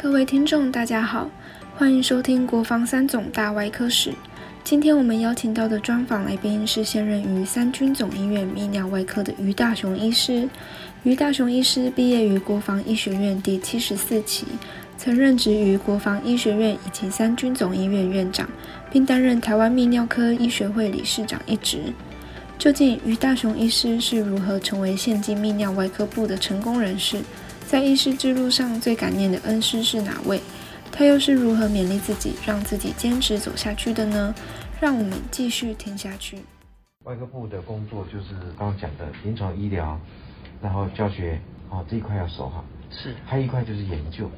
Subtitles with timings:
[0.00, 1.28] 各位听众，大家好，
[1.76, 4.14] 欢迎收听国防三总大外科史。
[4.62, 10.48] 今天我们邀请到的专访来宾是现任于三军总医院泌尿外科的于大雄医师。
[11.02, 14.46] 于大雄医师毕业于国防医学院第七十四期，
[14.96, 18.48] 曾任职于国防医学院以及三军总医院院长，
[18.92, 21.92] 并担任台湾泌尿科医学会理事长一职。
[22.56, 27.20] 究竟于大雄医师是如何成为现今泌尿外科部的成功人士？
[27.68, 30.40] 在医师之路上最感念的恩师是哪位？
[30.90, 34.34] 他又是如何勉励自己，让自己坚持走下去的呢？
[34.80, 36.38] 让我们继续听下去。
[37.04, 40.00] 外科部的工作就是刚刚讲的临床医疗，
[40.62, 42.64] 然后教学啊这一块要守好。
[42.90, 43.14] 是。
[43.26, 44.30] 还有一块就是研究。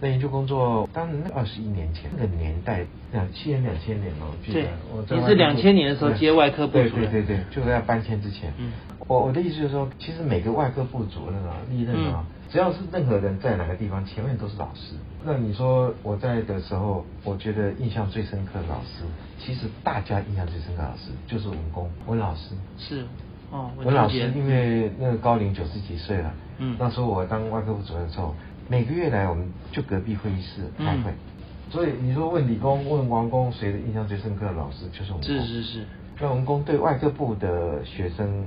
[0.00, 4.66] 那研究工作，当然那二十一年前那个年代，两千两千年哦，对，
[5.14, 8.50] 你是两千年的时候接外科部对对对对，就在搬迁之前。
[8.56, 8.72] 嗯。
[9.06, 14.94] 我我的意思就是说，其实每个外科部主任啊、历任啊，只要是任何人在哪个地方，前面都是老师。
[15.24, 19.04] 那你说我在的时候，我觉得印象最深刻的老师，
[19.38, 22.54] 其实大家印象最深刻的老师就是文工文老师。
[22.78, 23.04] 是。
[23.50, 23.70] 哦。
[23.76, 28.34] 文老师因为那个高龄九十几岁了，嗯，那时候我当外科部主任的时候，
[28.68, 31.12] 每个月来我们就隔壁会议室开会。
[31.70, 35.22] 所以你说问理工问王工谁的印象最深刻的老师就是文工。
[35.22, 35.84] 是是是。
[36.18, 38.46] 那文工对外科部的学生。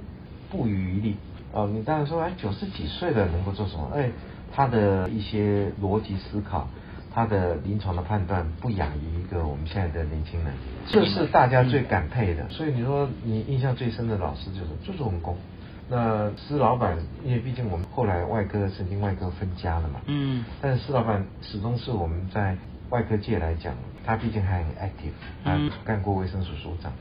[0.51, 1.15] 不遗余力
[1.53, 3.89] 哦，你当然说哎，九十几岁了能够做什么？
[3.95, 4.09] 哎，
[4.53, 6.67] 他的一些逻辑思考，
[7.13, 10.53] 他的临床的判断不亚于一个我们现在的年轻人，
[10.87, 12.47] 这是大家最感佩的。
[12.49, 15.35] 所以你说你印象最深的老师就是就是我们工。
[15.89, 22.55] 那施老板，因为毕竟我们后来外科神经外科分家了嘛，嗯，但是施老板始终是我们在
[22.91, 23.73] 外科界来讲，
[24.05, 25.11] 他毕竟还很 active，
[25.43, 26.93] 他干过卫生署署长。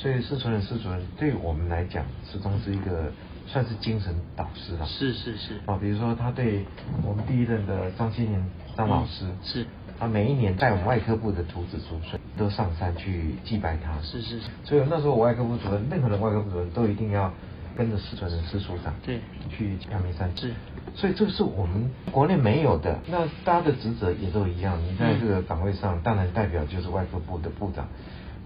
[0.00, 3.10] 所以施主任、施主任对我们来讲，始终是一个
[3.48, 4.86] 算是精神导师了。
[4.86, 5.54] 是是是。
[5.66, 6.64] 啊，比如说他对
[7.04, 8.40] 我们第一任的张新年
[8.76, 9.66] 张老师，是，
[9.98, 14.00] 他每一年带我们外科部的徒子徒孙都上山去祭拜他。
[14.00, 14.46] 是是是。
[14.62, 17.32] 所以那时候我外科部主任，任何的外科部主任都一定要
[17.76, 19.18] 跟着施主任、施所长对
[19.50, 20.30] 去阳明山。
[20.36, 20.52] 是。
[20.94, 22.96] 所以这个是我们国内没有的。
[23.08, 27.88] 那大家的职责也都一样，你在这个岗位上，当然代表就是外科部的部长。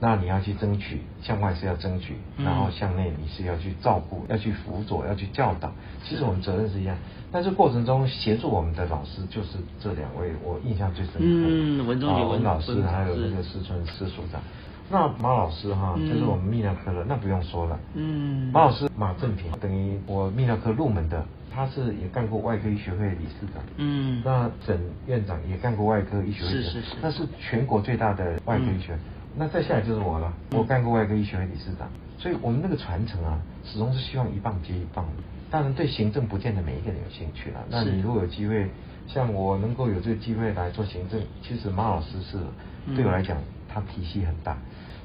[0.04, 5.70] 那你要去争取，向外是要争取，然后向内你是要去照顾、要去辅佐、要去教导。
[6.02, 6.96] 其实我们责任是一样，
[7.30, 11.20] 但是过程中协助我们的老师就是这两位，我印象最深刻。
[11.22, 14.40] 嗯，文中有文老师，还有那个石春石所长。
[14.90, 17.78] 那马老师哈，就是我们泌尿科的，那不用说了。
[17.94, 21.24] 嗯，马老师马正平，等于我泌尿科入门的，
[21.54, 23.62] 他是也干过外科医学会理事长。
[23.76, 28.98] 嗯，那沈院长也干过外科医学会是是是，那是全国最大的外科医学。
[29.34, 31.88] 那再下来就是我了，我干过外科医学会理事长，
[32.18, 35.22] 所以我们那个传承啊，始终是希望一棒接一棒的。
[35.50, 37.60] 当然对行政不见得每一个人有兴趣了。
[37.68, 38.70] 那你如果有机会，
[39.06, 42.38] 像我能够有这个机会来做行政，其实马老师是
[42.94, 43.36] 对我来讲，
[43.68, 44.56] 他体系很大。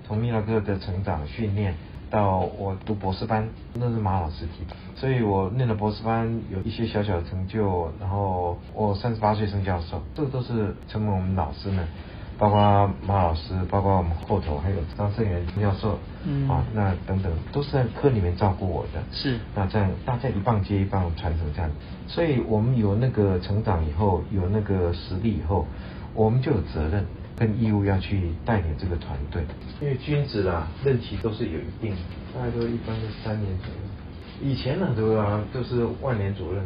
[0.05, 1.73] 从米老哥的成长训练
[2.09, 4.75] 到我读博士班，那是马老师提的。
[4.95, 7.91] 所以我念了博士班，有一些小小的成就。
[7.99, 11.87] 然后我三十八岁升教授，这个都是成为我们老师们。
[12.37, 21.69] 包括马老师，包括我们后头还有张胜元教授，嗯，啊，那等等都是在科里面照顾我的，是，那这样大家一棒接一棒传承这样，
[22.07, 25.65] 所以我们有那个成长以后，有那个实力以后，
[26.13, 27.03] 我们就有责任
[27.35, 29.41] 跟义务要去带领这个团队，
[29.81, 31.95] 因为君子啊任期都是有一定，
[32.35, 36.63] 大概都一般是三年左右，以前很多啊都是万年主任，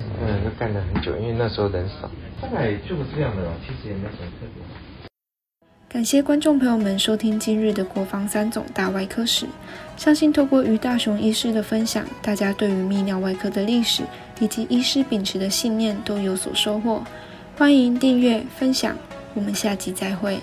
[0.00, 4.62] 嗯，都干了很久，因为那时候人少，大概就是这样的，其实也没什么特别。
[5.92, 9.46] 感谢观众朋友们收听今日的国防三总大外科史。
[9.94, 14.02] 相信透过于大雄医师的分享，大家对于泌尿外科的历史
[14.40, 17.04] 以及医师秉持的信念都有所收获。
[17.58, 18.96] 欢迎订阅分享，
[19.34, 20.40] 我们下集再会。